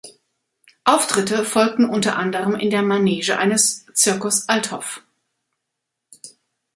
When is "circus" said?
3.95-4.49